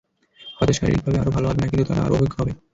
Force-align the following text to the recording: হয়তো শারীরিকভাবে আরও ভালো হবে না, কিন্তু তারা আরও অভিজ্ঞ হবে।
হয়তো 0.57 0.73
শারীরিকভাবে 0.77 1.17
আরও 1.21 1.31
ভালো 1.35 1.45
হবে 1.49 1.59
না, 1.61 1.67
কিন্তু 1.69 1.85
তারা 1.89 2.01
আরও 2.05 2.13
অভিজ্ঞ 2.17 2.35
হবে। 2.41 2.51